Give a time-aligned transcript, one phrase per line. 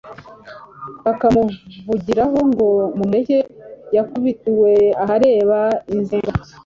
[1.05, 2.67] bakamuvugiraho ngo
[2.97, 3.37] mumureke
[3.95, 4.71] yakubitiwe
[5.03, 5.59] ahareba
[5.93, 6.31] i Nzega